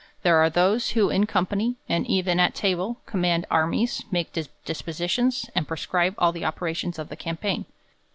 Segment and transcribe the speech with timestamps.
[0.23, 4.35] There are those, who in company, and even at table, com mand armies, make
[4.65, 7.65] dispositions, and prescribe all the operations of the campaign.